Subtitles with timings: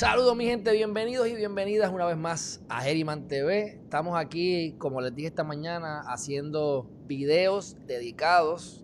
[0.00, 3.82] Saludos mi gente, bienvenidos y bienvenidas una vez más a Herriman TV.
[3.82, 8.82] Estamos aquí, como les dije esta mañana, haciendo videos dedicados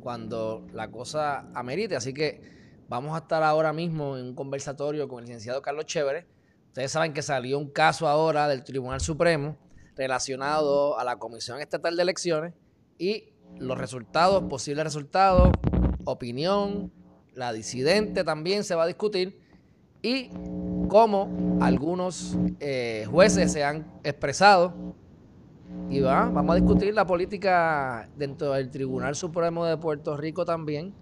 [0.00, 1.94] cuando la cosa amerite.
[1.94, 2.40] Así que
[2.88, 6.26] vamos a estar ahora mismo en un conversatorio con el licenciado Carlos Chévere.
[6.66, 9.56] Ustedes saben que salió un caso ahora del Tribunal Supremo
[9.94, 12.54] relacionado a la Comisión Estatal de Elecciones
[12.98, 15.52] y los resultados, posibles resultados,
[16.04, 16.92] opinión,
[17.34, 19.45] la disidente también se va a discutir
[20.02, 20.30] y
[20.88, 24.94] cómo algunos eh, jueces se han expresado.
[25.88, 30.94] Y va, vamos a discutir la política dentro del Tribunal Supremo de Puerto Rico también.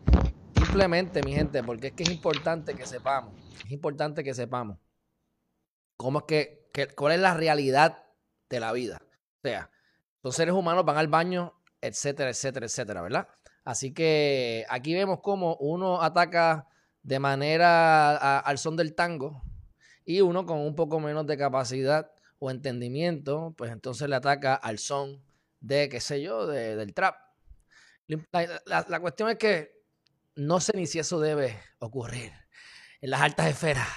[0.57, 3.33] Simplemente, mi gente, porque es que es importante que sepamos,
[3.65, 4.79] es importante que sepamos
[5.97, 8.05] cómo es que, que cuál es la realidad
[8.51, 8.99] de la vida.
[9.03, 9.71] O sea,
[10.23, 13.29] los seres humanos van al baño, etcétera, etcétera, etcétera, ¿verdad?
[13.65, 16.69] Así que aquí vemos cómo uno ataca
[17.05, 19.43] de manera al son del tango
[20.05, 24.79] y uno con un poco menos de capacidad o entendimiento, pues entonces le ataca al
[24.79, 25.23] son
[25.61, 27.17] de, qué sé yo, del trap.
[28.67, 29.83] La, la, cuestión es que
[30.35, 32.33] no sé ni si eso debe ocurrir
[33.01, 33.89] en las altas esferas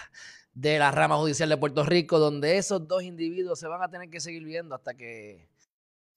[0.54, 4.10] de la rama judicial de Puerto Rico, donde esos dos individuos se van a tener
[4.10, 5.50] que seguir viendo hasta que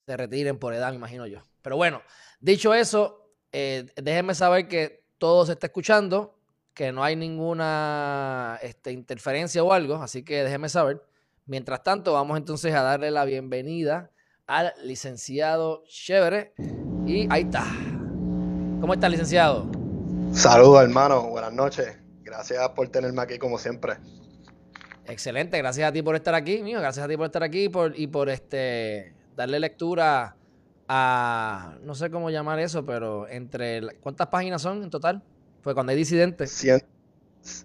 [0.07, 1.45] se retiren por edad, me imagino yo.
[1.63, 2.03] Pero bueno,
[2.41, 6.40] dicho eso, eh, déjenme saber que todo se está escuchando
[6.81, 11.03] que no hay ninguna este, interferencia o algo, así que déjeme saber.
[11.45, 14.11] Mientras tanto, vamos entonces a darle la bienvenida
[14.47, 16.55] al licenciado Chévere.
[17.07, 17.67] Y ahí está.
[18.81, 19.71] ¿Cómo está, licenciado?
[20.33, 21.29] Saludos, hermano.
[21.29, 21.99] Buenas noches.
[22.23, 23.99] Gracias por tenerme aquí como siempre.
[25.05, 26.81] Excelente, gracias a ti por estar aquí, mío.
[26.81, 30.35] Gracias a ti por estar aquí y por, y por este darle lectura
[30.89, 35.23] a no sé cómo llamar eso, pero entre ¿cuántas páginas son en total?
[35.63, 36.51] Fue cuando hay disidentes.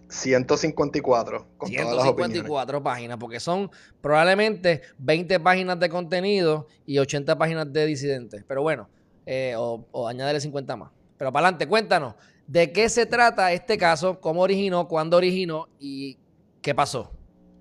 [0.08, 1.48] 154.
[1.58, 3.70] Con 154 páginas, porque son
[4.02, 8.44] probablemente 20 páginas de contenido y 80 páginas de disidentes.
[8.48, 8.90] Pero bueno,
[9.26, 10.92] eh, o, o añadirle 50 más.
[11.18, 12.16] Pero para adelante, cuéntanos,
[12.48, 14.20] ¿de qué se trata este caso?
[14.20, 14.88] ¿Cómo originó?
[14.88, 15.68] ¿Cuándo originó?
[15.80, 16.18] ¿Y
[16.62, 17.12] qué pasó?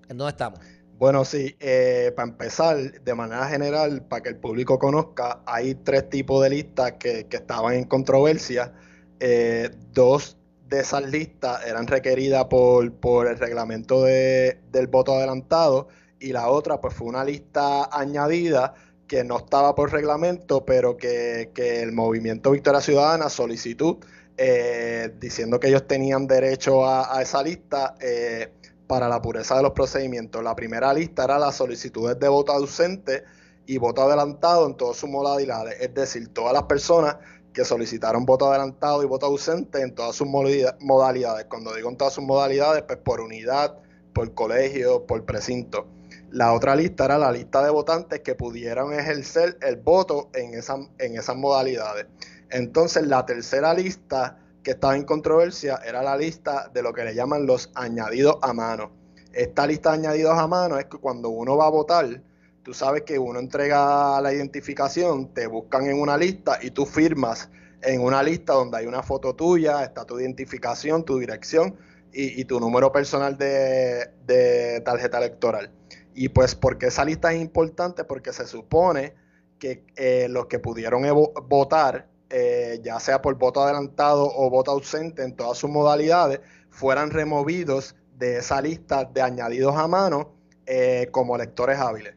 [0.07, 0.59] ¿En dónde estamos?
[0.97, 6.09] Bueno, sí, eh, para empezar, de manera general, para que el público conozca, hay tres
[6.09, 8.73] tipos de listas que, que estaban en controversia
[9.19, 15.87] eh, dos de esas listas eran requeridas por, por el reglamento de, del voto adelantado
[16.19, 18.73] y la otra pues fue una lista añadida
[19.07, 23.99] que no estaba por reglamento, pero que, el movimiento Victoria Ciudadana solicitó
[24.37, 28.51] eh, diciendo que ellos tenían derecho a, esa lista eh,
[28.87, 30.43] para la pureza de los procedimientos.
[30.43, 33.23] La primera lista era las solicitudes de voto ausente
[33.67, 37.17] y voto adelantado en todas sus modalidades, es decir, todas las personas
[37.55, 41.45] que solicitaron voto adelantado y voto ausente en todas sus modalidades.
[41.45, 43.77] Cuando digo en todas sus modalidades, pues por unidad,
[44.13, 45.87] por colegio, por precinto.
[46.31, 50.75] La otra lista era la lista de votantes que pudieran ejercer el voto en, esa,
[50.99, 52.07] en esas modalidades.
[52.49, 57.15] Entonces, la tercera lista que estaba en controversia era la lista de lo que le
[57.15, 58.91] llaman los añadidos a mano.
[59.31, 62.21] Esta lista de añadidos a mano es que cuando uno va a votar,
[62.65, 67.51] tú sabes que uno entrega la identificación, te buscan en una lista y tú firmas
[67.83, 71.75] en una lista donde hay una foto tuya, está tu identificación, tu dirección
[72.11, 75.71] y, tu número personal de, tarjeta electoral.
[76.15, 79.13] Y pues porque esa lista es importante porque se supone
[79.59, 81.03] que eh, los que pudieron
[81.47, 86.39] votar, eh, ya sea por voto adelantado o voto ausente en todas sus modalidades,
[86.71, 90.33] fueran removidos de esa lista de añadidos a mano
[90.65, 92.15] eh, como electores hábiles.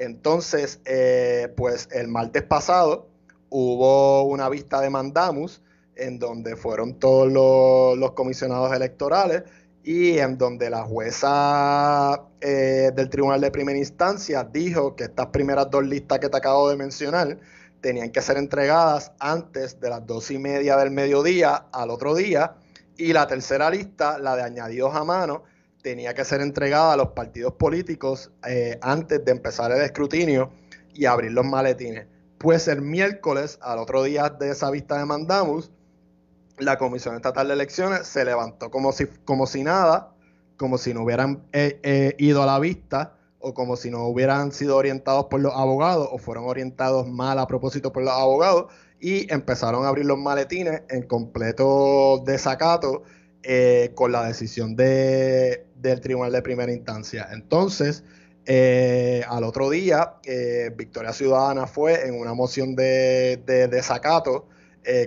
[0.00, 3.10] Entonces, eh, pues el martes pasado
[3.50, 5.60] hubo una vista de mandamus
[5.94, 9.42] en donde fueron todos los, comisionados electorales
[9.84, 15.70] y en donde la jueza eh, del Tribunal de Primera Instancia dijo que estas primeras
[15.70, 17.36] dos listas que te acabo de mencionar
[17.82, 22.54] tenían que ser entregadas antes de las dos y media del mediodía al otro día
[22.96, 25.42] y la tercera lista, la de añadidos a mano,
[25.82, 30.50] tenía que ser entregada a los partidos políticos eh, antes de empezar el escrutinio
[30.94, 32.06] y abrir los maletines.
[32.38, 35.70] Pues el miércoles, al otro día de esa vista de mandamus,
[36.58, 40.14] la Comisión Estatal de Elecciones se levantó como si, como si nada,
[40.56, 44.52] como si no hubieran eh, eh, ido a la vista, o como si no hubieran
[44.52, 49.32] sido orientados por los abogados o fueron orientados mal a propósito por los abogados y
[49.32, 53.02] empezaron a abrir los maletines en completo desacato
[53.94, 57.28] con la decisión de, del Tribunal de Primera Instancia.
[57.32, 58.04] Entonces,
[58.46, 64.48] eh, al otro día, eh, Victoria Ciudadana fue en una moción de, desacato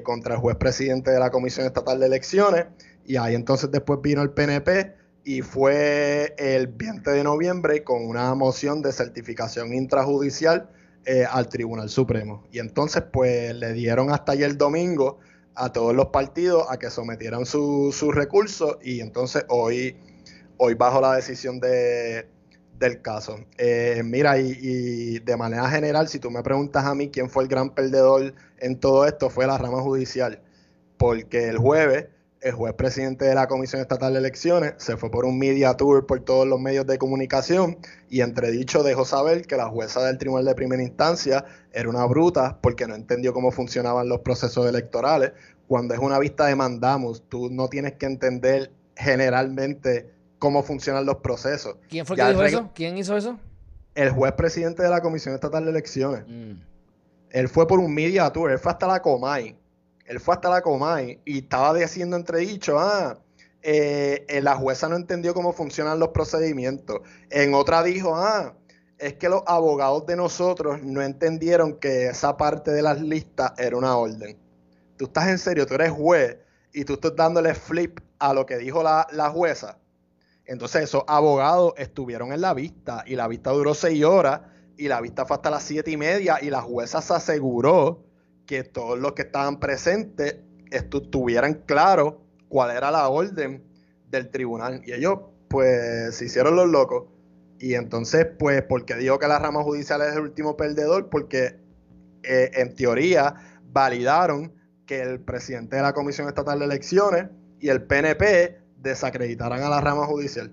[0.03, 2.67] contra el juez presidente de la Comisión Estatal de Elecciones
[3.05, 4.93] y ahí entonces después vino el PNP
[5.25, 10.69] y fue el 20 de noviembre con una moción de certificación intrajudicial
[11.05, 12.45] eh, al Tribunal Supremo.
[12.51, 15.19] Y entonces pues le dieron hasta ayer domingo
[15.55, 19.97] a todos los partidos a que sometieran sus su recursos y entonces hoy,
[20.57, 22.27] hoy bajo la decisión de,
[22.79, 23.39] del caso.
[23.57, 27.50] Eh, mira, y, de manera general, si tú me preguntas a mí quién fue el
[27.50, 30.41] gran perdedor en todo esto, fue la rama judicial,
[30.97, 32.07] porque el jueves
[32.44, 36.05] el juez presidente de la Comisión Estatal de Elecciones se fue por un media tour
[36.05, 37.77] por todos los medios de comunicación
[38.09, 42.59] y entredicho dejó saber que la jueza del Tribunal de Primera Instancia era una bruta
[42.61, 45.31] porque no entendió cómo funcionaban los procesos electorales.
[45.67, 50.12] Cuando es una vista de mandamus, tú no tienes que entender generalmente
[50.44, 51.78] cómo funcionan los procesos.
[51.88, 52.69] ¿Quién fue que dijo eso?
[52.76, 53.40] ¿Quién hizo eso?
[53.95, 56.26] El juez presidente de la Comisión Estatal de Elecciones.
[56.28, 56.59] Mm.
[57.30, 59.56] Él fue por un media tour, él fue hasta la Comay
[60.06, 63.18] él fue hasta la Comay y estaba diciendo entredicho, ah,
[63.62, 67.00] eh, eh, la jueza no entendió cómo funcionan los procedimientos.
[67.30, 68.54] En otra dijo, ah,
[68.97, 73.78] es que los abogados de nosotros no entendieron que esa parte de las listas era
[73.78, 74.38] una orden.
[74.97, 76.38] Tú estás en serio, tú eres juez
[76.73, 79.78] y tú estás dándole flip a lo que dijo la, la jueza.
[80.45, 84.42] Entonces esos abogados estuvieron en la vista y la vista duró seis horas
[84.78, 88.04] y la vista fue hasta las siete y media y la jueza se aseguró
[88.45, 90.38] que todos los que estaban presentes
[91.12, 93.64] tuvieran claro cuál era la orden
[94.09, 94.81] del tribunal.
[94.85, 95.19] Y ellos,
[95.50, 97.06] pues, se hicieron los locos.
[97.59, 101.09] Y entonces, pues, porque dijo que la rama judicial es el último perdedor?
[101.09, 101.59] Porque
[102.23, 103.35] eh, en teoría
[103.71, 104.54] validaron
[104.85, 109.81] que el presidente de la Comisión Estatal de Elecciones y el PNP desacreditaran a la
[109.81, 110.52] rama judicial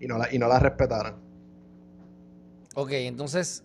[0.00, 1.16] y no la, y no la respetaran.
[2.74, 3.64] Ok, entonces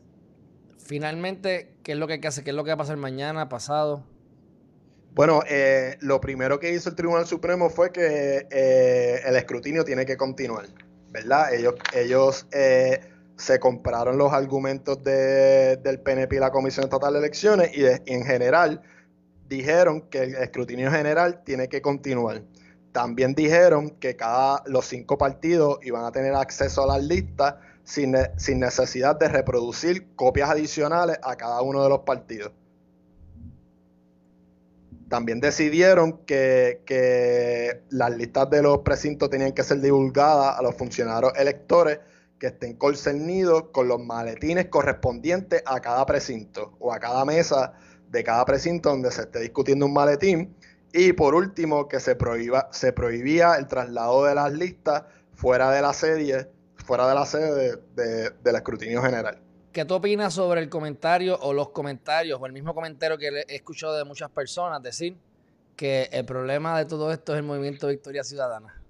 [0.78, 2.44] finalmente, ¿qué es lo que hay que hacer?
[2.44, 4.04] ¿Qué es lo que va a pasar mañana, pasado?
[5.14, 10.06] Bueno, eh, lo primero que hizo el Tribunal Supremo fue que eh, el escrutinio tiene
[10.06, 10.66] que continuar,
[11.12, 11.54] ¿verdad?
[11.54, 13.00] Ellos, ellos eh,
[13.36, 18.26] se compraron los argumentos del PNP y la Comisión Estatal de Elecciones y, y en
[18.26, 18.82] general
[19.48, 22.44] dijeron que el escrutinio general tiene que continuar.
[22.92, 28.12] También dijeron que cada los cinco partidos iban a tener acceso a las listas sin,
[28.60, 32.52] necesidad de reproducir copias adicionales a cada uno de los partidos.
[35.08, 41.34] También decidieron que, las listas de los precintos tenían que ser divulgadas a los funcionarios
[41.36, 42.00] electores
[42.38, 47.74] que estén concernidos con los maletines correspondientes a cada precinto o a cada mesa
[48.10, 50.56] de cada precinto donde se esté discutiendo un maletín.
[50.94, 55.04] Y por último, que se, prohíba, se prohibía el traslado de las listas
[55.36, 56.50] fuera de la sede
[56.90, 59.40] fuera de la sede del escrutinio general.
[59.72, 63.56] ¿Qué tú opinas sobre el comentario o los comentarios o el mismo comentario que he
[63.56, 65.16] escuchado de muchas personas decir
[65.76, 68.82] que el problema de todo esto es el movimiento Victoria Ciudadana?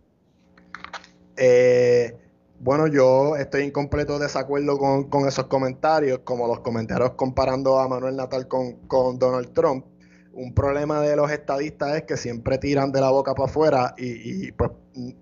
[1.35, 2.15] Eh,
[2.61, 8.15] bueno, yo estoy en completo desacuerdo con, esos comentarios, como los comentarios comparando a Manuel
[8.15, 9.85] Natal con, con Donald Trump
[10.33, 14.51] un problema de los estadistas es que siempre tiran de la boca para afuera y,
[14.53, 14.71] pues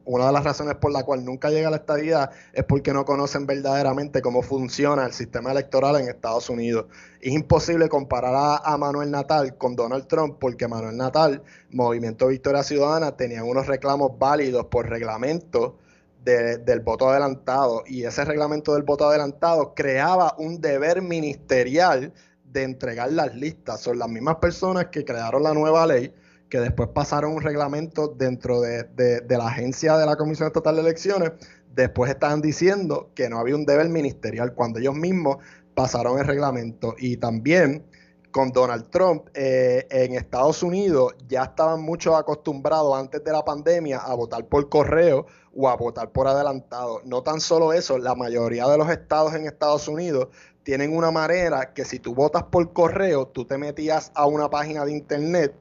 [0.06, 3.46] una de las razones por la cual nunca llega la estadidad es porque no conocen
[3.46, 6.86] verdaderamente cómo funciona el sistema electoral en Estados Unidos.
[7.22, 13.16] Es imposible comparar a, Manuel Natal con Donald Trump porque Manuel Natal, Movimiento Victoria Ciudadana,
[13.16, 15.78] tenían unos reclamos válidos por reglamento
[16.24, 22.12] del voto adelantado y ese reglamento del voto adelantado creaba un deber ministerial
[22.52, 23.82] de entregar las listas.
[23.82, 26.14] Son las mismas personas que crearon la nueva ley,
[26.50, 28.88] que después pasaron un reglamento dentro de,
[29.30, 31.32] la agencia de la Comisión Estatal de Elecciones,
[31.74, 35.38] después estaban diciendo que no había un deber ministerial cuando ellos mismos
[35.76, 36.96] pasaron el reglamento.
[36.98, 37.86] Y también
[38.32, 44.00] con Donald Trump eh, en Estados Unidos ya estaban muchos acostumbrados antes de la pandemia
[44.00, 45.26] a votar por correo
[45.58, 47.02] o a votar por adelantado.
[47.04, 50.28] No tan solo eso, la mayoría de los estados en Estados Unidos
[50.64, 54.86] tienen una manera que si tú votas por correo, tú te metías a una página
[54.86, 55.56] de internet,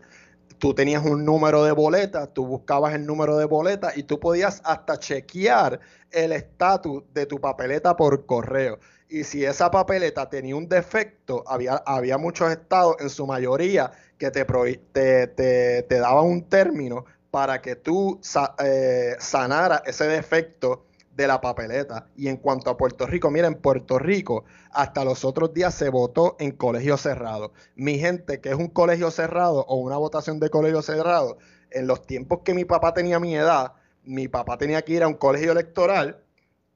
[0.59, 4.61] tú tenías un número de boleta, tú buscabas el número de boleta y tú podías
[4.65, 8.79] hasta chequear el estatus de tu papeleta por correo.
[9.09, 14.31] Y si esa papeleta tenía un defecto, había, había muchos estados, en su mayoría, que
[14.31, 14.45] te,
[14.93, 17.05] te, te, daban un término
[17.37, 18.19] para que tú
[18.65, 22.07] eh, sanaras ese defecto de la papeleta.
[22.17, 25.91] Y en cuanto a Puerto Rico, miren, en Puerto Rico hasta los otros días se
[25.91, 27.53] votó en colegio cerrado.
[27.75, 31.37] Mi gente, que es un colegio cerrado o una votación de colegio cerrado,
[31.71, 35.09] en los tiempos que mi papá tenía mi edad, mi papá tenía que ir a
[35.09, 36.25] un colegio electoral,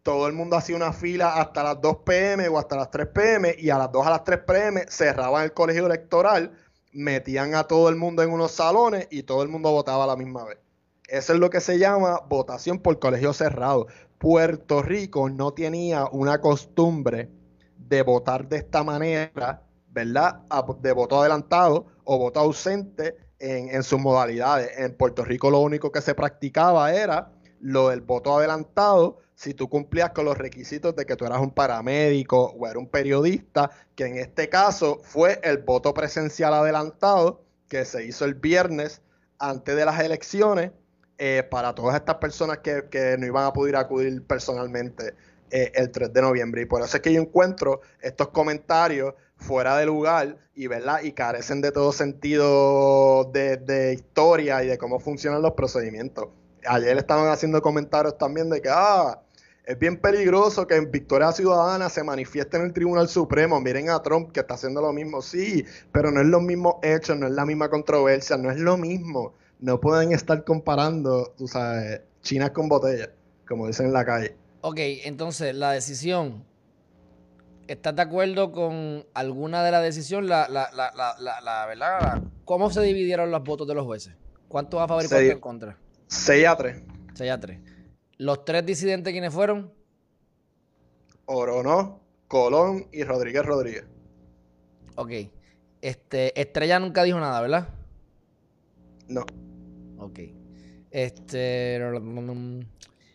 [0.02, 3.54] todo el mundo hacía una fila hasta las 2 pm o hasta las 3 pm
[3.56, 6.52] y a las 2 a las 3 pm cerraban el colegio electoral,
[6.92, 10.16] metían a todo el mundo en unos salones y todo el mundo votaba a la
[10.16, 10.58] misma vez.
[11.08, 13.86] Eso es lo que se llama votación por colegio cerrado.
[14.18, 17.30] Puerto Rico no tenía una costumbre
[17.76, 20.42] de votar de esta manera, ¿verdad?
[20.80, 24.70] De voto adelantado o voto ausente en, sus modalidades.
[24.78, 29.70] En Puerto Rico lo único que se practicaba era lo del voto adelantado si tú
[29.70, 34.04] cumplías con los requisitos de que tú eras un paramédico o eras un periodista, que
[34.04, 39.00] en este caso fue el voto presencial adelantado que se hizo el viernes
[39.38, 40.72] antes de las elecciones
[41.16, 45.14] eh, para todas estas personas que, no iban a poder acudir personalmente
[45.50, 46.62] eh, el 3 de noviembre.
[46.62, 51.02] Y por eso es que yo encuentro estos comentarios fuera de lugar y, ¿verdad?
[51.02, 56.28] y carecen de todo sentido de, historia y de cómo funcionan los procedimientos.
[56.66, 59.20] Ayer estaban haciendo comentarios también de que, ah,
[59.64, 63.60] es bien peligroso que en Victoria Ciudadana se manifieste en el Tribunal Supremo.
[63.60, 65.22] Miren a Trump que está haciendo lo mismo.
[65.22, 68.76] Sí, pero no es lo mismo hecho, no es la misma controversia, no es lo
[68.76, 69.34] mismo.
[69.60, 73.10] No pueden estar comparando, tú sabes, chinas con botellas,
[73.46, 74.34] como dicen en la calle.
[74.62, 76.44] Ok, entonces la decisión
[77.70, 80.28] ¿Estás de acuerdo con alguna de las decisiones?
[80.28, 82.18] La, la, la, la, ¿verdad?
[82.44, 84.12] ¿Cómo se dividieron los votos de los jueces?
[84.48, 85.78] ¿Cuántos a favor y cuántos en contra?
[86.10, 86.82] 6 a 3.
[87.14, 87.60] 6 a 3.
[88.18, 89.72] ¿Los tres disidentes quiénes fueron?
[91.24, 93.84] Orono, Colón y Rodríguez Rodríguez.
[94.96, 95.12] Ok.
[95.80, 97.68] Este, Estrella nunca dijo nada, ¿verdad?
[99.08, 99.24] No.
[99.98, 100.18] Ok.
[100.90, 101.80] Este.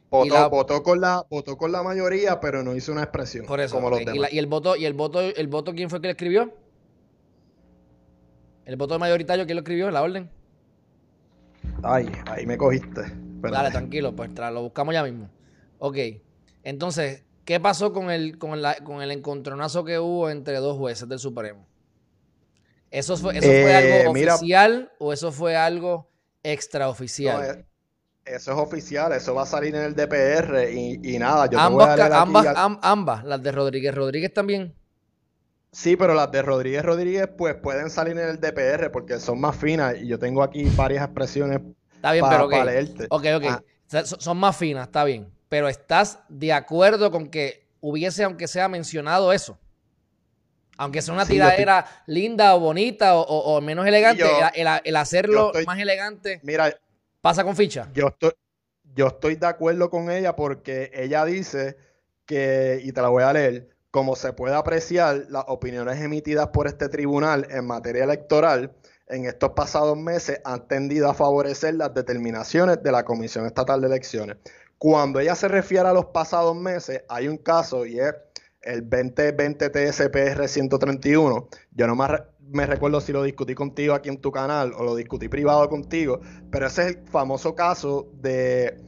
[0.09, 3.45] Votó, con la, votó con la mayoría, pero no hizo una expresión.
[3.45, 3.75] Por eso.
[3.75, 4.31] Como los demás.
[4.31, 6.53] ¿Y, el voto, y el voto, el voto, quién fue que le escribió?
[8.63, 9.91] ¿El voto mayoritario quién lo escribió?
[9.91, 10.29] ¿La orden?
[11.85, 13.01] Ay, ahí me cogiste.
[13.41, 15.29] Dale, tranquilo, pues lo buscamos ya mismo.
[15.77, 15.97] Ok.
[16.63, 21.19] Entonces, ¿qué pasó con el, con, con el encontronazo que hubo entre dos jueces del
[21.19, 21.67] Supremo?
[22.89, 26.09] ¿Eso fue, eso fue algo eh, oficial o eso fue algo
[26.41, 27.37] extraoficial?
[27.37, 27.65] No, eh,
[28.25, 32.47] eso es oficial, eso va a salir en el DPR y, nada, yo ambas, ambas,
[32.81, 34.73] ambas, las de Rodríguez Rodríguez también.
[35.75, 39.57] Sí, pero las de Rodríguez Rodríguez pues pueden salir en el DPR porque son más
[39.57, 41.59] finas y yo tengo aquí varias expresiones
[42.05, 42.63] está bien, pero okay.
[42.63, 43.07] leerte.
[43.09, 43.45] Ok, ok.
[43.49, 44.03] Ah.
[44.05, 45.31] Son más finas, está bien.
[45.49, 49.57] Pero ¿estás de acuerdo con que hubiese, aunque sea mencionado eso?
[50.77, 54.23] Aunque sea una tiradera linda o bonita o, menos elegante,
[54.55, 56.41] el, hacerlo más elegante.
[56.43, 56.75] Mira,
[57.25, 57.89] ¿Pasa con ficha?
[57.91, 58.33] Yo estoy,
[58.93, 61.75] yo estoy de acuerdo con ella porque ella dice
[62.27, 66.67] que, y te la voy a leer, como se puede apreciar, las opiniones emitidas por
[66.67, 68.75] este tribunal en materia electoral
[69.07, 73.87] en estos pasados meses han tendido a favorecer las determinaciones de la Comisión Estatal de
[73.87, 74.37] Elecciones.
[74.77, 78.13] Cuando ella se refiere a los pasados meses, hay un caso y es
[78.61, 81.47] el 2020 TSPR 131.
[81.71, 81.95] Yo no
[82.49, 86.19] me recuerdo si lo discutí contigo aquí en tu canal o lo discutí privado contigo,
[86.51, 88.81] pero ese es el famoso caso de,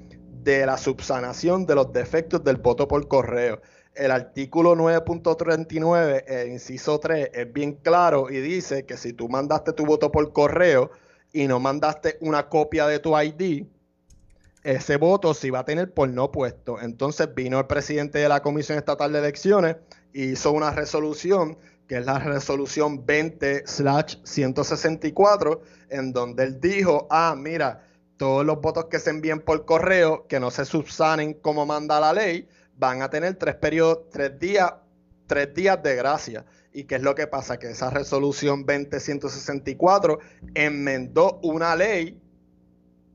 [0.43, 3.61] la subsanación de los defectos del voto por correo.
[3.97, 9.73] El artículo 9.39, el inciso 3, es bien claro y dice que si tú mandaste
[9.73, 10.91] tu voto por correo
[11.33, 13.65] y no mandaste una copia de tu ID,
[14.63, 16.79] ese voto se va a tener por no puesto.
[16.79, 19.77] Entonces vino el presidente de la Comisión Estatal de Elecciones
[20.13, 27.85] y hizo una resolución que es la resolución 20-164, en donde él dijo, ah, mira,
[28.17, 32.13] todos los votos que se envíen por correo, que no se subsanen como manda la
[32.13, 34.73] ley, van a tener tres periodos, tres días,
[35.25, 36.45] tres días de gracia.
[36.71, 37.57] ¿Y qué es lo que pasa?
[37.57, 40.19] Que esa resolución 20-164
[40.53, 42.21] enmendó una ley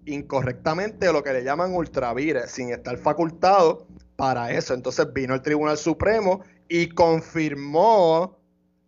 [0.04, 4.74] incorrectamente lo que le llaman ultravires, sin estar facultado para eso.
[4.74, 8.38] Entonces vino el Tribunal Supremo y confirmó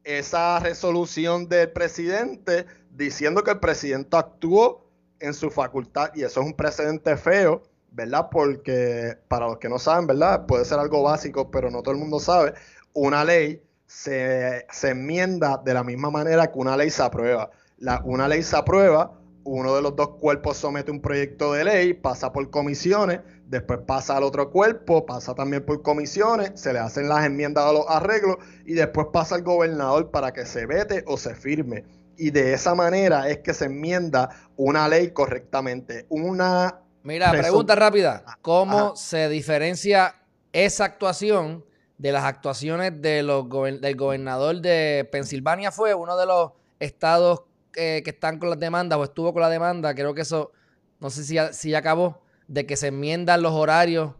[0.02, 4.90] esa resolución del presidente diciendo que el presidente actuó
[5.20, 7.62] en su facultad y eso es un precedente feo,
[7.94, 8.28] ¿verdad?
[8.30, 10.46] Porque para los que no saben, ¿verdad?
[10.46, 12.54] Puede ser algo básico, pero no todo el mundo sabe.
[12.92, 17.50] Una ley se, enmienda de la misma manera que una ley se aprueba.
[17.78, 21.94] La, una ley se aprueba, uno de los dos cuerpos somete un proyecto de ley,
[21.94, 27.08] pasa por comisiones, después pasa al otro cuerpo, pasa también por comisiones, se le hacen
[27.08, 31.16] las enmiendas a los arreglos y después pasa al gobernador para que se vete o
[31.16, 31.84] se firme.
[32.16, 36.06] Y de esa manera es que se enmienda una ley correctamente.
[36.08, 38.24] Una Mira, pregunta rápida.
[38.42, 40.16] ¿Cómo se diferencia
[40.52, 41.64] esa actuación
[41.98, 43.48] de las actuaciones de los
[43.80, 49.04] del gobernador de Pensilvania fue uno de los estados que están con las demandas o
[49.04, 50.52] estuvo con la demanda, creo que eso,
[51.00, 54.14] no sé si si ya acabó, de que se enmiendan los horarios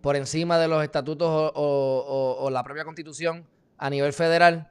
[0.00, 4.70] por encima de los estatutos o, la propia constitución a nivel federal,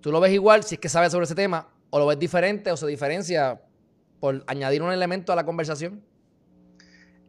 [0.00, 2.70] ¿tú lo ves igual si es que sabes sobre ese tema o lo ves diferente
[2.70, 3.62] o se diferencia
[4.20, 6.02] por añadir un elemento a la conversación?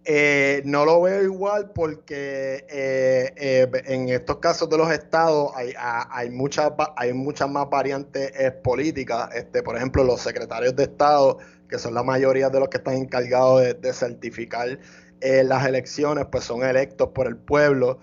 [0.10, 6.30] Eh, no lo veo igual porque eh, eh, en estos casos de los estados hay,
[6.30, 8.32] muchas, hay más variantes
[8.63, 9.36] políticas.
[9.36, 12.93] Este, por ejemplo, los secretarios de estado, que son la mayoría de los que están
[12.93, 14.80] encargados de, certificar
[15.20, 18.00] eh, las elecciones pues son electos por el pueblo.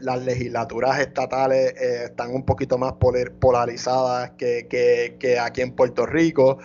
[0.00, 2.92] Las legislaturas estatales están un poquito más
[3.40, 6.58] polarizadas que, aquí en Puerto Rico.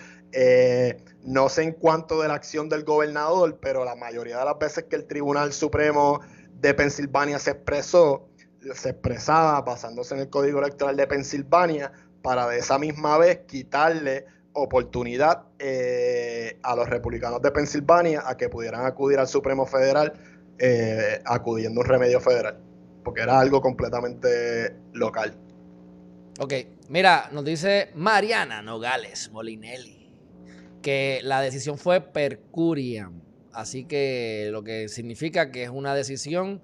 [1.24, 4.84] No sé en cuanto de la acción del gobernador, pero la mayoría de las veces
[4.84, 6.20] que el Tribunal Supremo
[6.54, 8.28] de Pensilvania se expresó,
[8.74, 14.26] se expresaba basándose en el Código Electoral de Pensilvania para de esa misma vez quitarle
[14.52, 20.12] oportunidad eh, a los republicanos de Pensilvania a que pudieran acudir al Supremo Federal
[20.58, 22.58] eh, acudiendo a un remedio federal,
[23.04, 25.36] porque era algo completamente local.
[26.40, 26.54] Ok,
[26.88, 29.97] mira, nos dice Mariana Nogales Molinelli
[30.82, 36.62] que la decisión fue per curiam, así que lo que significa que es una decisión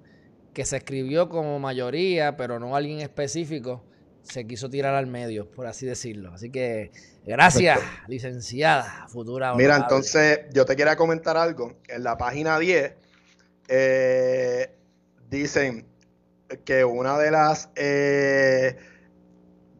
[0.53, 3.83] que se escribió como mayoría, pero no alguien específico
[4.23, 6.33] se quiso tirar al medio, por así decirlo.
[6.33, 6.91] Así que
[7.25, 9.53] gracias, licenciada, futura.
[9.55, 11.77] Mira, entonces yo te quería comentar algo.
[11.87, 12.93] En la página 10
[13.67, 14.71] eh,
[15.29, 15.85] dicen
[16.63, 18.77] que una de las eh,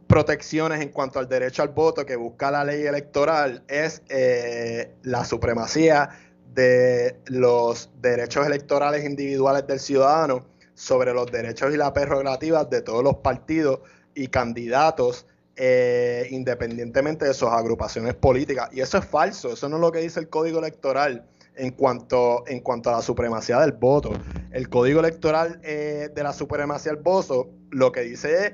[0.07, 5.25] protecciones en cuanto al derecho al voto que busca la ley electoral es eh, la
[5.25, 6.09] supremacía
[6.53, 13.03] de los derechos electorales individuales del ciudadano sobre los derechos y las prerrogativas de todos
[13.03, 13.79] los partidos
[14.13, 15.25] y candidatos
[15.57, 18.69] eh, independientemente de sus agrupaciones políticas.
[18.73, 22.43] Y eso es falso, eso no es lo que dice el código electoral en cuanto,
[22.47, 24.11] en cuanto a la supremacía del voto.
[24.51, 28.53] El código electoral eh, de la supremacía del voto lo que dice es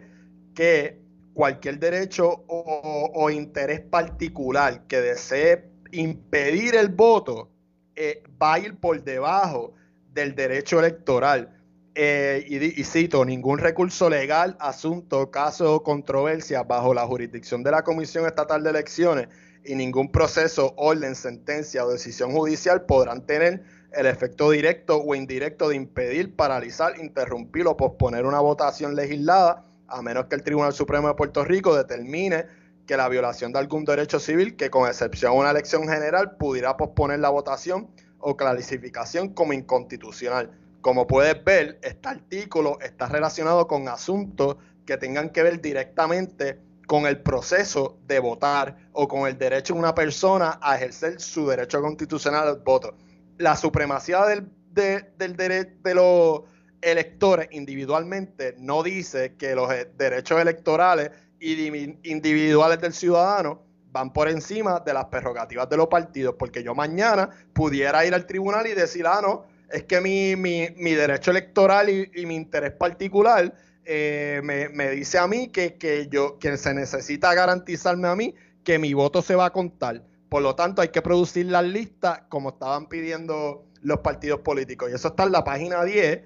[0.53, 1.00] que
[1.33, 7.49] cualquier derecho o, interés particular que desee impedir el voto
[7.95, 9.73] eh, va a ir por debajo
[10.13, 11.57] del derecho electoral.
[11.93, 17.83] Eh, y, cito, ningún recurso legal, asunto, caso o controversia bajo la jurisdicción de la
[17.83, 19.27] Comisión Estatal de Elecciones
[19.65, 25.67] y ningún proceso, orden, sentencia o decisión judicial podrán tener el efecto directo o indirecto
[25.67, 31.07] de impedir, paralizar, interrumpir o posponer una votación legislada, a menos que el Tribunal Supremo
[31.07, 32.45] de Puerto Rico determine
[32.87, 36.77] que la violación de algún derecho civil, que con excepción a una elección general, pudiera
[36.77, 40.51] posponer la votación o clasificación como inconstitucional
[40.81, 47.05] como puedes ver, este artículo está relacionado con asuntos que tengan que ver directamente con
[47.05, 51.81] el proceso de votar o con el derecho de una persona a ejercer su derecho
[51.81, 52.95] constitucional al voto.
[53.37, 56.41] La supremacía del, del derecho de los
[56.81, 64.79] electores individualmente no dice que los e, derechos electorales individuales del ciudadano van por encima
[64.79, 69.05] de las prerrogativas de los partidos, porque yo mañana pudiera ir al tribunal y decir,
[69.05, 73.53] ah, no, es que mi, mi, mi derecho electoral y, mi interés particular
[73.85, 78.79] eh, me, dice a mí que, que, yo, que se necesita garantizarme a mí que
[78.79, 80.03] mi voto se va a contar.
[80.29, 84.89] Por lo tanto, hay que producir las listas como estaban pidiendo los partidos políticos.
[84.91, 86.21] Y eso está en la página 10,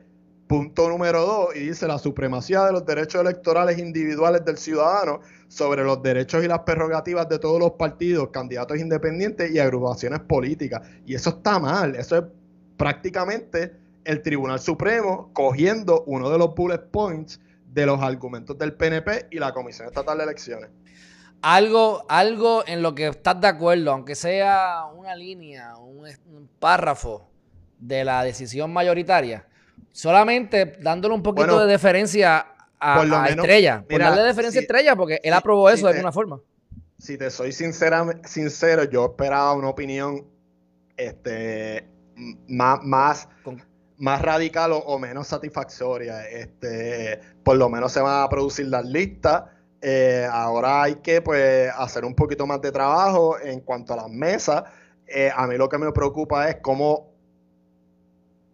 [0.47, 5.84] punto número 2, y dice la supremacía de los derechos electorales individuales del ciudadano sobre
[5.84, 10.88] los derechos y las prerrogativas de todos los partidos, candidatos independientes y agrupaciones políticas.
[11.05, 12.23] Y eso está mal, eso es
[12.77, 17.39] prácticamente el Tribunal Supremo cogiendo uno de los bullet points
[17.75, 20.69] de los argumentos del PNP y la Comisión Estatal de Elecciones.
[21.41, 26.05] Algo, algo en lo que estás de acuerdo, aunque sea una línea, un,
[26.60, 27.29] párrafo
[27.77, 29.45] de la decisión mayoritaria,
[29.91, 32.47] solamente dándole un poquito de deferencia
[32.79, 33.83] a, Estrella.
[33.89, 36.39] por darle deferencia a Estrella, porque él aprobó eso de alguna forma.
[36.97, 40.25] Si te soy sincera, sincero, yo esperaba una opinión
[40.97, 41.88] este,
[42.47, 43.29] más, más,
[43.97, 46.27] más radical o, menos satisfactoria.
[46.27, 49.43] Este, por lo menos se van a producir las listas.
[49.81, 54.09] Eh, ahora hay que pues, hacer un poquito más de trabajo en cuanto a las
[54.09, 54.63] mesas.
[55.07, 57.13] Eh, a mí lo que me preocupa es cómo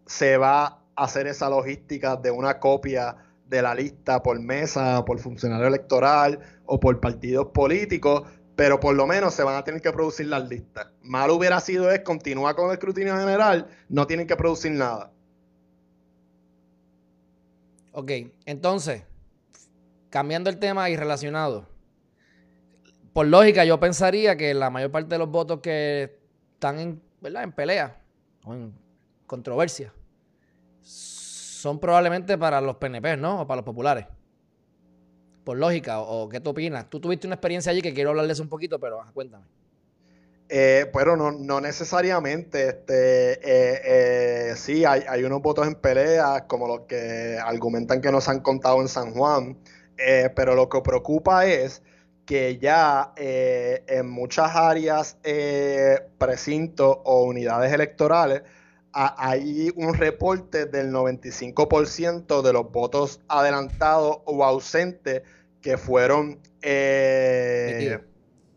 [0.06, 3.16] se va hacer esa logística de una copia
[3.48, 8.24] de la lista por mesa, por funcionario electoral o por partidos políticos,
[8.56, 10.88] pero por lo menos se van a tener que producir las listas.
[11.02, 15.12] Mal hubiera sido es continuar con el escrutinio general, no tienen que producir nada.
[17.94, 18.12] Ok,
[18.46, 19.04] entonces,
[20.10, 21.68] cambiando el tema y relacionado,
[23.12, 26.18] por lógica yo pensaría que la mayor parte de los votos que
[26.54, 27.44] están en, ¿verdad?
[27.44, 28.02] en pelea
[28.46, 28.74] o en
[29.28, 29.92] controversia
[30.82, 33.42] son probablemente para los PNP, ¿no?
[33.42, 34.08] O para los populares.
[35.44, 36.90] Por lógica, o, qué tú opinas.
[36.90, 39.46] Tú tuviste una experiencia allí que quiero hablarles un poquito, pero cuéntame.
[40.50, 42.70] Eh, pero no, no necesariamente.
[42.70, 48.12] Este, eh, eh, sí, hay, hay, unos votos en pelea, como los que argumentan que
[48.12, 49.58] nos han contado en San Juan.
[49.98, 51.84] Eh, pero lo que preocupa es
[52.26, 55.18] que ya en muchas áreas,
[56.18, 58.44] precintos o unidades electorales,
[58.94, 65.22] hay un reporte del 95% de los votos adelantados o ausentes
[65.62, 66.40] que fueron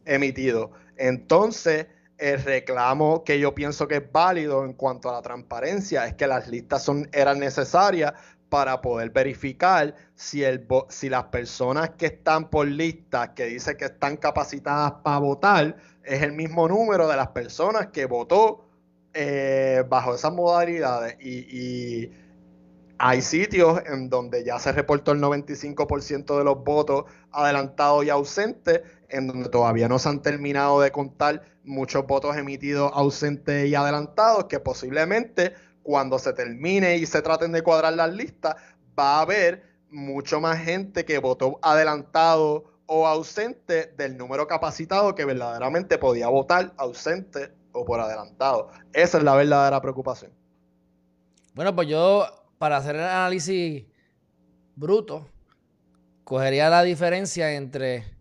[0.05, 0.71] emitidos.
[0.97, 1.87] Entonces,
[2.19, 6.27] el reclamo que yo pienso que es válido en cuanto a la transparencia es que
[6.27, 8.13] las listas son, eran necesarias
[8.49, 13.87] para poder verificar si, el, si las personas que están por lista, que dicen que
[13.87, 18.64] están capacitadas para votar, es el mismo número de las personas que votó
[19.15, 21.17] eh, bajo esas modalidades.
[21.21, 22.13] Y, y,
[22.99, 28.83] hay sitios en donde ya se reportó el 95% de los votos adelantados y ausentes
[29.09, 34.45] en donde todavía no se han terminado de contar muchos votos emitidos ausentes y adelantados,
[34.45, 38.57] que posiblemente cuando se termine y se traten de cuadrar las listas,
[38.99, 45.25] va a haber mucho más gente que votó adelantado o ausente del número capacitado que
[45.25, 48.71] verdaderamente podía votar ausente o por adelantado.
[48.93, 50.33] Esa es la verdadera preocupación.
[51.55, 52.27] Bueno, pues yo,
[52.59, 53.85] para hacer el análisis
[54.75, 55.29] bruto,
[56.25, 58.15] cogería la diferencia entre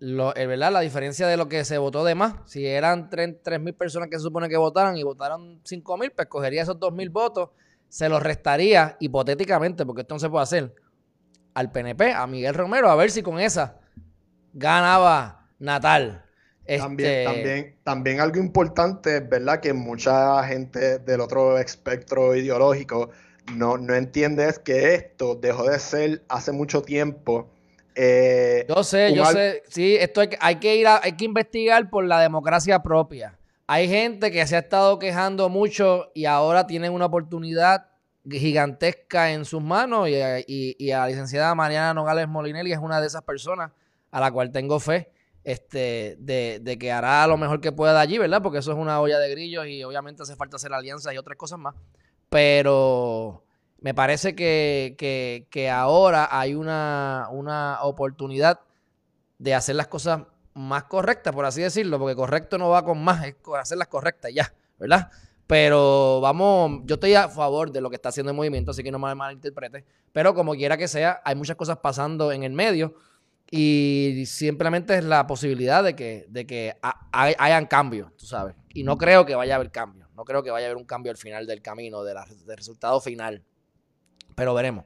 [0.00, 0.72] lo, eh, ¿verdad?
[0.72, 2.34] la diferencia de lo que se votó de más.
[2.46, 6.76] Si eran 3.000 personas que se supone que votaran y votaron 5.000, pues cogería esos
[6.76, 7.50] 2.000 votos,
[7.88, 10.74] se los restaría hipotéticamente, porque esto no se puede hacer,
[11.54, 13.80] al PNP, a Miguel Romero, a ver si con esa
[14.52, 16.27] ganaba Natal.
[16.76, 19.60] También, este, también, también algo importante, ¿verdad?
[19.60, 23.10] Que mucha gente del otro espectro ideológico
[23.54, 27.50] no, no entiende es que esto dejó de ser hace mucho tiempo
[28.00, 29.64] eh, yo sé, yo sé.
[29.68, 33.36] Sí, esto hay, que ir hay que investigar por la democracia propia.
[33.66, 37.86] Hay gente que se ha estado quejando mucho y ahora tienen una oportunidad
[38.30, 43.22] gigantesca en sus manos y, a la licenciada Mariana Nogales Molinelli es una de esas
[43.22, 43.72] personas
[44.12, 45.10] a la cual tengo fe
[45.48, 48.42] este, de, que hará lo mejor que pueda allí, ¿verdad?
[48.42, 51.38] Porque eso es una olla de grillos y obviamente hace falta hacer alianzas y otras
[51.38, 51.74] cosas más.
[52.28, 53.44] Pero
[53.80, 58.60] me parece que, ahora hay una, oportunidad
[59.38, 60.20] de hacer las cosas
[60.52, 64.52] más correctas, por así decirlo, porque correcto no va con más, es hacerlas correctas ya,
[64.78, 65.10] ¿verdad?
[65.46, 68.92] Pero vamos, yo estoy a favor de lo que está haciendo el movimiento, así que
[68.92, 69.86] no me malinterprete.
[70.12, 72.96] Pero como quiera que sea, hay muchas cosas pasando en el medio
[73.50, 76.76] y simplemente es la posibilidad de que, de que
[77.12, 78.54] hayan cambios, tú sabes.
[78.74, 80.08] Y no creo que vaya a haber cambios.
[80.14, 82.16] No creo que vaya a haber un cambio al final del camino, del
[82.56, 83.42] resultado final
[84.38, 84.84] pero veremos.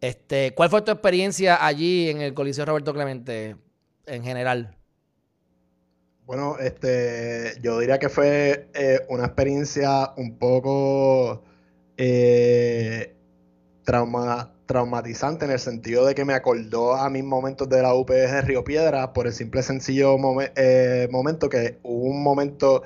[0.00, 3.56] Este, ¿Cuál fue tu experiencia allí en el Coliseo Roberto Clemente
[4.06, 4.76] en general?
[6.26, 11.44] Bueno, este, yo diría que fue eh, una experiencia un poco
[11.96, 13.14] eh,
[14.72, 18.42] traumatizante en el sentido de que me acordó a mis momentos de la UPS de
[18.42, 20.16] Río Piedra por el simple sencillo
[20.56, 22.84] eh, momento que hubo un momento,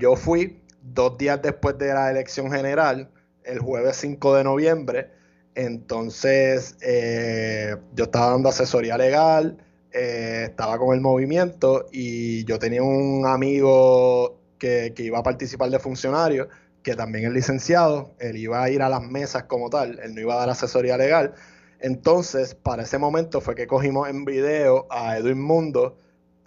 [0.00, 3.10] yo fui dos días después de la elección general,
[3.44, 5.18] el jueves 5 de noviembre,
[5.58, 9.58] entonces, eh, yo estaba dando asesoría legal,
[9.90, 15.80] eh, estaba con el movimiento y yo tenía un amigo que, iba a participar de
[15.80, 16.48] funcionario,
[16.88, 20.22] que también es licenciado, él iba a ir a las mesas como tal, él no
[20.22, 21.34] iba a dar asesoría legal.
[21.80, 25.98] Entonces, para ese momento fue que cogimos en video a Edwin Mundo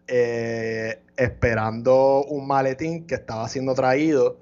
[0.07, 4.39] eh, esperando un maletín que estaba siendo traído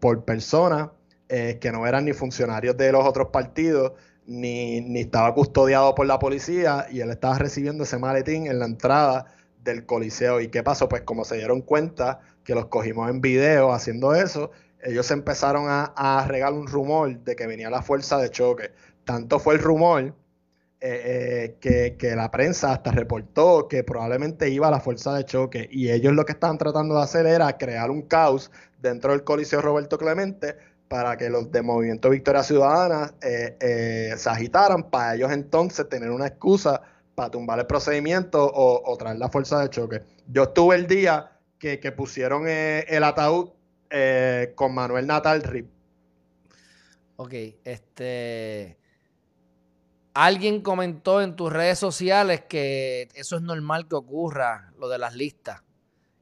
[0.00, 0.88] por personas
[1.28, 3.92] eh, que no eran ni funcionarios de los otros partidos,
[4.24, 8.64] ni, ni estaba custodiado por la policía, y él estaba recibiendo ese maletín en la
[8.64, 9.26] entrada
[9.62, 10.40] del coliseo.
[10.40, 10.88] ¿Y qué pasó?
[10.88, 14.50] Pues como se dieron cuenta que los cogimos en video haciendo eso,
[14.82, 18.72] ellos empezaron a, a un rumor de que venía la fuerza de choque.
[19.04, 20.12] Tanto fue el rumor eh,
[20.80, 25.90] eh, que, que, la prensa hasta reportó que probablemente iba la fuerza de choque y
[25.90, 29.98] ellos lo que estaban tratando de hacer era crear un caos dentro del Coliseo Roberto
[29.98, 30.56] Clemente
[30.88, 36.26] para que los de Movimiento Victoria Ciudadana eh, se agitaran, para ellos entonces tener una
[36.26, 36.80] excusa
[37.14, 40.02] para tumbar el procedimiento o, traer la fuerza de choque.
[40.26, 43.50] Yo estuve el día que, pusieron eh, el ataúd
[44.54, 45.68] con Manuel Natal Rip.
[47.16, 48.78] Ok, este.
[50.14, 55.14] Alguien comentó en tus redes sociales que eso es normal que ocurra, lo de las
[55.14, 55.62] listas.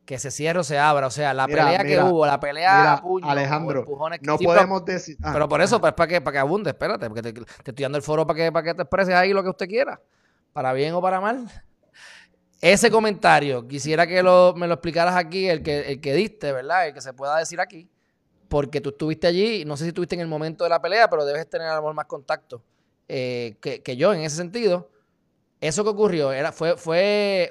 [0.04, 1.06] Que se cierre o se abra.
[1.06, 3.84] O sea, la pelea que hubo, la pelea puño, Alejandro,
[4.22, 5.16] no podemos decir.
[5.22, 7.98] Ah, pero por eso, pues para que, para que abunde, espérate, porque te, estoy dando
[7.98, 10.00] el foro para que, para que te expreses ahí lo que usted quiera.
[10.52, 11.46] Para bien o para mal.
[12.60, 14.20] Ese comentario, quisiera que
[14.56, 16.88] me lo explicaras aquí, el que, el que diste, ¿verdad?
[16.88, 17.88] El que se pueda decir aquí.
[18.48, 21.24] Porque tú estuviste allí, no sé si estuviste en el momento de la pelea, pero
[21.24, 22.62] debes tener a más contacto
[23.06, 24.90] eh, que, yo en ese sentido.
[25.60, 27.50] Eso que ocurrió, era, fue, fue,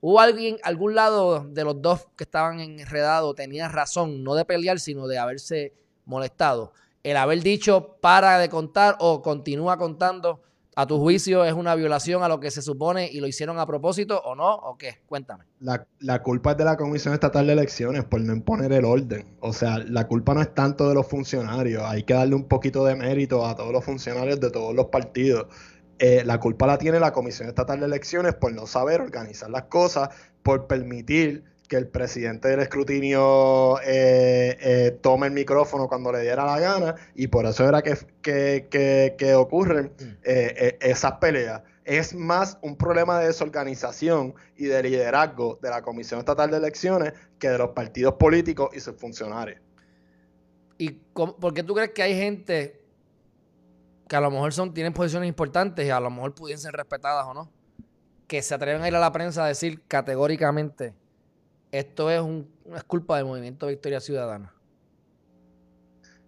[0.00, 4.80] hubo alguien, algún lado de los dos que estaban enredados tenía razón, no de pelear,
[4.80, 5.74] sino de haberse
[6.06, 6.72] molestado.
[7.02, 10.40] El haber dicho para de contar o continúa contando,
[10.76, 13.66] a tu juicio, es una violación a lo que se supone y lo hicieron a
[13.66, 15.00] propósito o no, o qué?
[15.06, 15.44] Cuéntame.
[15.60, 19.26] La, la, culpa es de la Comisión Estatal de Elecciones por no imponer el orden.
[19.40, 22.84] O sea, la culpa no es tanto de los funcionarios, hay que darle un poquito
[22.84, 25.46] de mérito a todos los funcionarios de todos los partidos.
[25.98, 29.64] Eh, la culpa la tiene la Comisión Estatal de Elecciones por no saber organizar las
[29.64, 30.08] cosas,
[30.42, 36.44] por permitir que el presidente del escrutinio eh, eh, tome el micrófono cuando le diera
[36.44, 40.28] la gana y por eso era que, que, ocurren mm.
[40.80, 41.62] esas peleas.
[41.84, 47.12] Es más un problema de desorganización y de liderazgo de la Comisión Estatal de Elecciones
[47.40, 49.60] que de los partidos políticos y sus funcionarios.
[50.78, 52.84] ¿Y por qué tú crees que hay gente
[54.06, 57.26] que a lo mejor son, tienen posiciones importantes y a lo mejor pudiesen ser respetadas
[57.26, 57.50] o no,
[58.28, 60.94] que se atreven a ir a la prensa a decir categóricamente,
[61.78, 62.48] esto es, un,
[62.86, 64.52] culpa del movimiento Victoria Ciudadana?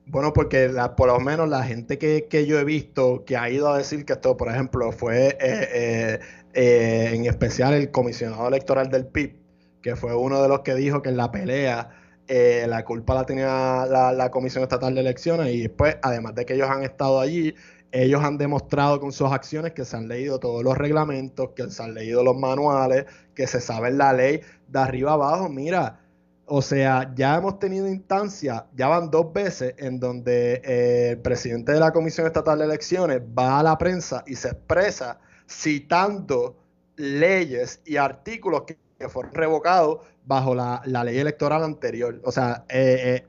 [0.09, 3.69] Bueno, porque la, por lo menos la gente que, yo he visto que ha ido
[3.69, 6.21] a decir que esto, por ejemplo, fue eh, eh,
[6.55, 9.37] eh, en especial el comisionado electoral del PIB,
[9.83, 11.91] que fue uno de los que dijo que en la pelea
[12.29, 16.69] la culpa la tenía la, Comisión Estatal de Elecciones y después, además de que ellos
[16.69, 17.55] han estado allí,
[18.03, 21.83] ellos han demostrado con sus acciones que se han leído todos los reglamentos, que se
[21.83, 25.49] han leído los manuales, que se sabe la ley de arriba abajo.
[25.49, 26.01] Mira,
[26.47, 31.73] o sea, ya hemos tenido instancias, ya van dos veces en donde eh, el presidente
[31.73, 36.57] de la Comisión Estatal de Elecciones va a la prensa y se expresa citando
[36.97, 42.21] leyes y artículos que fueron revocados bajo la, ley electoral anterior.
[42.25, 43.27] O sea, eh, eh,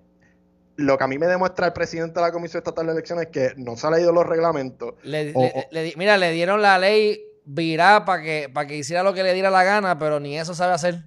[0.78, 3.32] lo que a mí me demuestra el presidente de la Comisión Estatal de Elecciones es
[3.32, 4.96] que no se ha leído los reglamentos.
[5.04, 9.50] mira, le dieron la ley virá para que, para que hiciera lo que le diera
[9.50, 11.04] la gana, pero ni eso sabe hacer.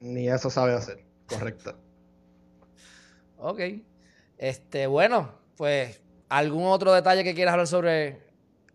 [0.00, 1.76] Ni eso sabe hacer, correcto.
[3.36, 3.60] ok.
[4.36, 8.18] Este, bueno, pues, ¿algún otro detalle que quieras hablar sobre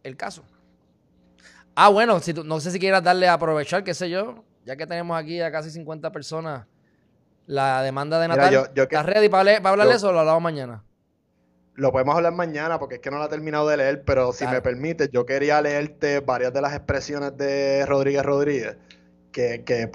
[0.04, 0.44] el caso?
[1.76, 4.86] Ah, bueno, si no sé si quieras darle a aprovechar, qué sé yo, ya que
[4.86, 6.68] tenemos aquí a casi 50 personas,
[7.46, 10.84] la demanda de Natal, ¿estás ready para, hablar de eso o lo hablamos mañana?
[11.76, 14.46] Lo podemos hablar mañana porque es que no lo he terminado de leer, pero si
[14.46, 18.78] me permite, yo quería leerte varias de las expresiones de Rodríguez Rodríguez,
[19.32, 19.90] que, que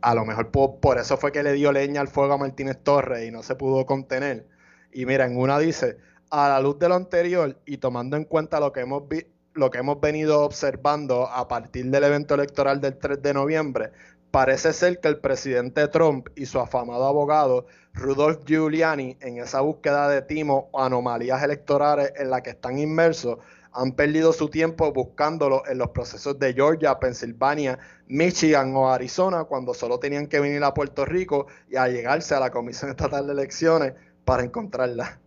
[0.00, 3.28] a lo mejor por, eso fue que le dio leña al fuego a Martínez Torres
[3.28, 4.46] y no se pudo contener.
[4.92, 5.98] Y mira, en una dice,
[6.30, 9.70] a la luz de lo anterior y tomando en cuenta lo que hemos visto, lo
[9.70, 13.90] que hemos venido observando a partir del evento electoral del 3 de noviembre,
[14.30, 20.08] parece ser que el presidente Trump y su afamado abogado Rudolph Giuliani, en esa búsqueda
[20.08, 23.38] de timo o anomalías electorales en la que están inmersos,
[23.72, 29.74] han perdido su tiempo buscándolo en los procesos de Georgia, Pensilvania, Michigan o Arizona, cuando
[29.74, 33.32] solo tenían que venir a Puerto Rico y a llegarse a la Comisión Estatal de
[33.32, 35.20] Elecciones para encontrarla.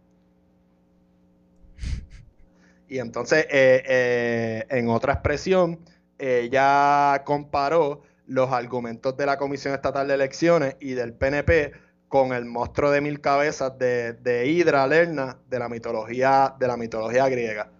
[2.88, 5.80] Y entonces, eh, eh, en otra expresión,
[6.18, 11.74] ella comparó los argumentos de la Comisión Estatal de Elecciones y del PNP
[12.08, 16.78] con el monstruo de mil cabezas de, de Hidra Lerna de la mitología de la
[16.78, 17.72] mitología griega.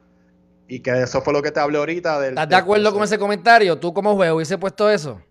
[0.68, 2.30] Y que eso fue lo que te hablé ahorita del.
[2.32, 3.78] ¿Estás de acuerdo con ese comentario?
[3.78, 5.22] ¿Tú como juez hubiese puesto eso?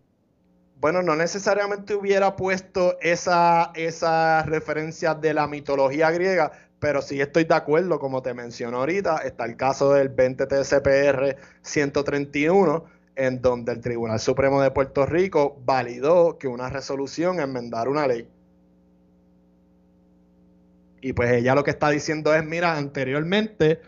[0.82, 7.44] Bueno, no necesariamente hubiera puesto esa, esa referencia de la mitología griega, pero sí estoy
[7.44, 12.84] de acuerdo, como te menciono ahorita, está el caso del 20 TCPR 131,
[13.16, 18.28] en donde el Tribunal Supremo de Puerto Rico validó que una resolución enmendara una ley.
[21.00, 23.80] Y pues ella lo que está diciendo es, mira, anteriormente,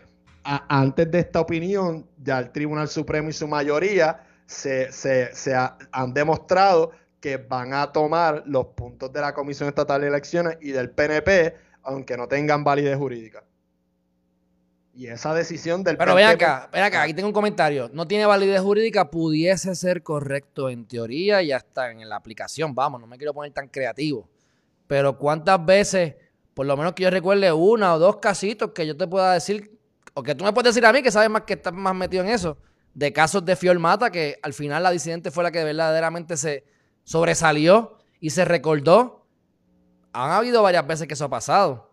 [0.43, 6.91] antes de esta opinión, ya el Tribunal Supremo y su mayoría se, se han demostrado
[7.19, 11.65] que van a tomar los puntos de la Comisión Estatal de Elecciones y del PNP
[11.85, 13.43] aunque no tengan validez jurídica.
[14.95, 15.97] Y esa decisión del...
[15.97, 17.89] Pero ven acá, ven acá, aquí tengo un comentario.
[17.91, 22.73] No tiene validez jurídica, pudiese ser correcto en teoría y hasta en la aplicación.
[22.73, 24.29] Vamos, no me quiero poner tan creativo.
[24.87, 26.15] Pero ¿cuántas veces
[26.55, 29.77] por lo menos que yo recuerde una o dos casitos que yo te pueda decir,
[30.13, 32.23] o que tú me puedes decir a mí que sabes más que estás más metido
[32.23, 32.57] en eso,
[32.93, 36.63] de casos de Fior Mata, que al final la disidente fue la que verdaderamente se
[37.03, 39.27] sobresalió y se recordó.
[40.13, 41.84] Han habido varias veces que eso ha pasado.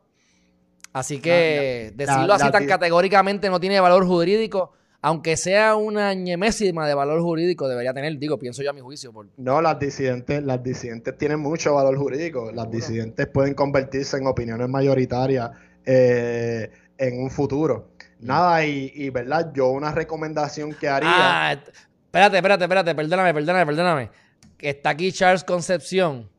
[0.92, 4.72] Así que decirlo así tan categóricamente no tiene valor jurídico
[5.04, 9.12] aunque sea una ñemésima de valor jurídico, debería tener, digo, pienso yo a mi juicio.
[9.36, 12.52] No, las disidentes, las disidentes tienen mucho valor jurídico.
[12.52, 15.50] Las disidentes pueden convertirse en opiniones mayoritarias
[15.84, 17.90] eh, en un futuro.
[18.20, 18.26] Mm.
[18.26, 21.10] Nada, y, verdad, yo una recomendación que haría.
[21.10, 24.10] Ah, espérate, espérate, espérate, perdóname, perdóname, perdóname.
[24.56, 26.30] Que está aquí Charles Concepción.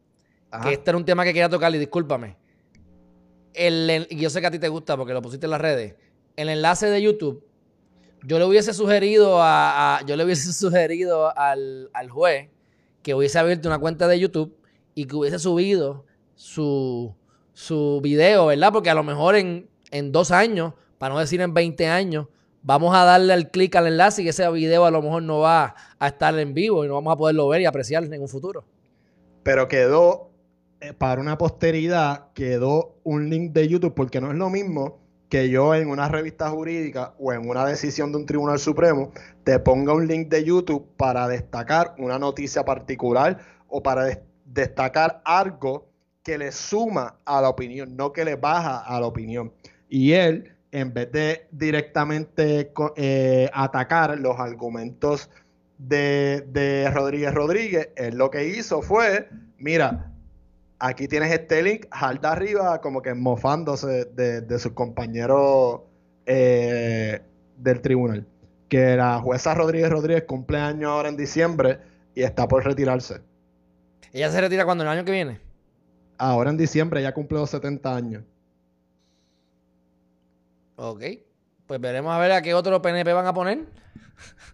[0.62, 2.38] Que este era un tema que quería tocar y discúlpame.
[3.54, 5.96] El, yo sé que a ti te gusta porque lo pusiste en las redes.
[6.36, 7.44] El enlace de YouTube
[8.26, 12.50] yo le hubiese sugerido a, yo le hubiese sugerido al, juez
[13.02, 14.56] que hubiese abierto una cuenta de YouTube
[14.96, 17.14] y que hubiese subido su,
[17.52, 18.72] su video, ¿verdad?
[18.72, 19.68] Porque a lo mejor en,
[20.12, 22.28] dos años, para no decir en 20 años,
[22.62, 25.76] vamos a darle al clic al enlace y ese video a lo mejor no va
[26.00, 28.64] a estar en vivo y no vamos a poderlo ver y apreciar en un futuro.
[29.44, 30.30] Pero quedó,
[30.98, 35.74] para una posteridad, quedó un link de YouTube porque no es lo mismo que yo
[35.74, 39.12] en una revista jurídica o en una decisión de un tribunal supremo
[39.44, 45.88] te ponga un link de YouTube para destacar una noticia particular o para destacar algo
[46.22, 49.52] que le suma a la opinión, no que le baja a la opinión.
[49.90, 55.32] Y él, en vez de directamente eh, atacar los argumentos
[55.80, 60.13] de, de Rodríguez Rodríguez, él lo que hizo fue, mira,
[60.86, 65.80] Aquí tienes este link, jalda arriba, como que mofándose de, sus compañeros
[66.26, 67.22] eh,
[67.56, 68.28] del tribunal.
[68.68, 71.80] Que la jueza Rodríguez Rodríguez cumple año ahora en diciembre
[72.14, 73.22] y está por retirarse.
[74.12, 75.40] ¿Ella se retira cuando el año que viene?
[76.18, 78.24] Ahora en diciembre ya cumple los 70 años.
[80.76, 81.02] Ok.
[81.66, 83.60] Pues veremos a ver a qué otro PNP van a poner.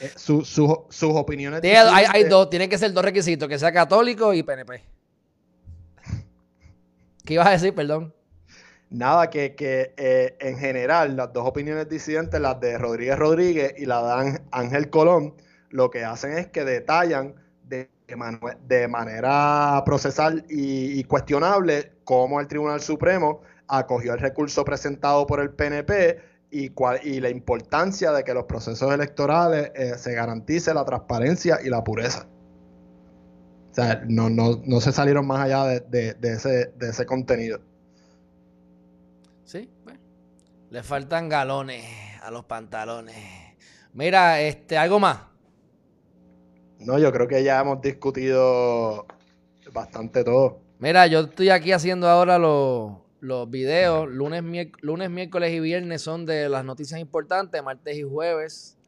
[0.00, 1.60] Eh, sus opiniones.
[1.64, 4.82] hay, dos, tienen que ser dos requisitos, que sea católico y PNP.
[7.24, 8.14] ¿Qué ibas a decir, perdón?
[8.90, 9.54] Nada, que,
[9.96, 14.88] eh, en general las dos opiniones disidentes, las de Rodríguez Rodríguez y la de Ángel
[14.88, 15.34] Colón,
[15.70, 17.34] lo que hacen es que detallan
[17.64, 17.90] de,
[18.66, 25.40] de manera procesal y, y cuestionable cómo el Tribunal Supremo acogió el recurso presentado por
[25.40, 26.18] el PNP
[26.50, 31.84] y, la importancia de que los procesos electorales eh, se garantice la transparencia y la
[31.84, 32.26] pureza.
[33.70, 37.60] O sea, no, no, se salieron más allá de, ese, de ese contenido.
[39.44, 40.00] Sí, bueno.
[40.70, 41.84] Le faltan galones
[42.22, 43.16] a los pantalones.
[43.92, 45.18] Mira, este, algo más.
[46.80, 49.06] No, yo creo que ya hemos discutido
[49.72, 50.60] bastante todo.
[50.78, 54.42] Mira, yo estoy aquí haciendo ahora los los videos, lunes,
[54.80, 58.78] lunes, miércoles y viernes son de las noticias importantes, martes y jueves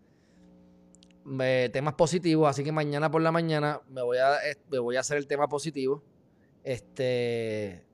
[1.72, 4.38] temas positivos, así que mañana por la mañana me voy a,
[4.70, 6.02] me voy a hacer el tema positivo.
[6.64, 7.84] Este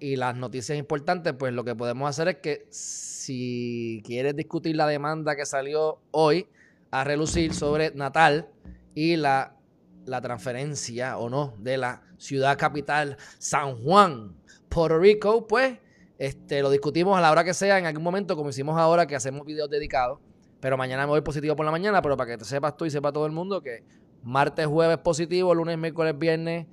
[0.00, 4.86] y las noticias importantes, pues lo que podemos hacer es que si quieres discutir la
[4.86, 6.48] demanda que salió hoy
[6.90, 8.48] a relucir sobre Natal
[8.94, 9.56] y la,
[10.04, 14.36] la transferencia o no de la ciudad capital San Juan
[14.74, 15.78] Puerto Rico, pues
[16.18, 19.14] este, lo discutimos a la hora que sea, en algún momento, como hicimos ahora, que
[19.14, 20.18] hacemos videos dedicados.
[20.60, 22.90] Pero mañana me voy positivo por la mañana, pero para que te sepas tú y
[22.90, 23.84] sepa todo el mundo que
[24.22, 26.66] martes, jueves positivo, lunes, miércoles, viernes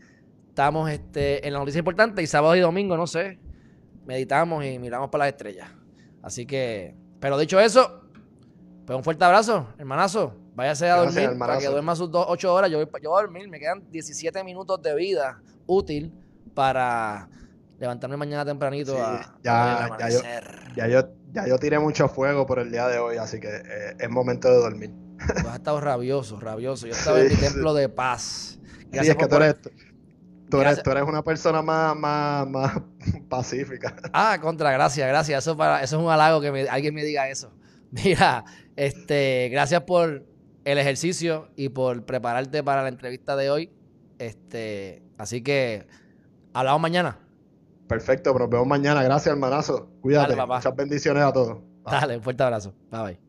[0.50, 3.40] estamos este, en la noticia importante y sábado y domingo, no sé,
[4.06, 5.70] meditamos y miramos para las estrellas.
[6.22, 8.02] Así que, pero dicho eso,
[8.86, 10.36] pues un fuerte abrazo, hermanazo.
[10.56, 12.70] Váyase a dormir para que duerma sus dos, ocho horas.
[12.70, 16.14] Yo yo voy a dormir, me quedan 17 minutos de vida útil
[16.54, 17.30] para
[17.82, 20.20] levantarme mañana tempranito a, ya, ya, yo,
[20.76, 23.96] ya, yo, ya yo tiré mucho fuego por el día de hoy, así que eh,
[23.98, 24.92] es momento de dormir.
[25.18, 26.86] Tú has estado rabioso, rabioso.
[26.86, 28.60] Yo estaba en mi templo de paz.
[28.92, 29.56] Gracias sí, es que tú eres,
[30.48, 32.82] tú, eres, tú eres, una persona más, más, más
[33.30, 33.96] pacífica.
[34.14, 35.44] Ah, contra, gracias, gracias.
[35.44, 37.52] Eso, para, eso es un halago que alguien me diga eso.
[37.90, 40.24] Mira, este, gracias por
[40.66, 43.72] el ejercicio y por prepararte para la entrevista de hoy.
[44.20, 45.88] Este, así que
[46.54, 47.18] hablamos mañana.
[47.92, 49.04] Perfecto, nos vemos mañana.
[49.04, 49.92] Gracias, hermanazo.
[50.00, 50.34] Cuídate.
[50.34, 51.58] Muchas bendiciones a todos.
[51.84, 52.74] Dale, un fuerte abrazo.
[52.90, 53.20] Bye bye.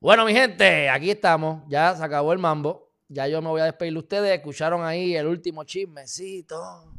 [0.00, 1.62] Bueno, mi gente, aquí estamos.
[1.68, 2.90] Ya se acabó el mambo.
[3.08, 4.38] Ya yo me voy a despedir de ustedes.
[4.38, 6.94] Escucharon ahí el último chismecito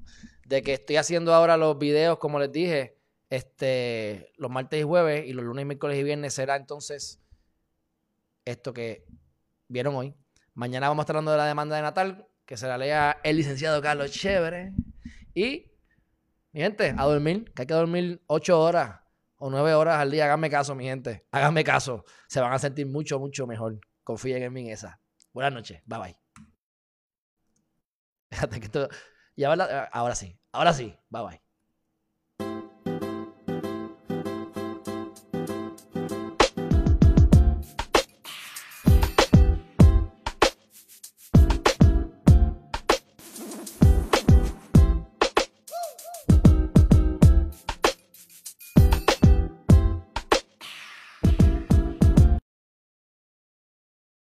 [0.46, 3.00] de que estoy haciendo ahora los videos, como les dije,
[3.32, 7.20] este, los martes y jueves y los lunes, miércoles y viernes será entonces
[8.46, 9.04] esto que
[9.68, 10.14] vieron hoy.
[10.54, 13.38] Mañana vamos a estar hablando de la demanda de Natal, que se la lea el
[13.38, 14.74] licenciado Carlos Chévere.
[15.34, 15.72] Y,
[16.52, 19.00] mi gente, a dormir, que hay que dormir ocho horas
[19.38, 20.26] o nueve horas al día.
[20.26, 21.26] Háganme caso, mi gente.
[21.32, 22.06] Háganme caso.
[22.28, 23.80] Se van a sentir mucho, mucho mejor.
[24.04, 25.02] Confíen en mí en esa.
[25.34, 25.82] Buenas noches.
[25.86, 26.18] Bye bye.
[28.32, 28.90] Fíjate que esto.
[29.92, 30.40] Ahora sí.
[30.52, 30.96] Ahora sí.
[31.10, 31.43] Bye bye.